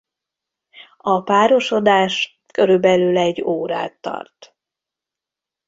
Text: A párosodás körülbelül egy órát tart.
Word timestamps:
A 0.97 1.21
párosodás 1.21 2.41
körülbelül 2.53 3.17
egy 3.17 3.41
órát 3.43 3.97
tart. 4.01 4.55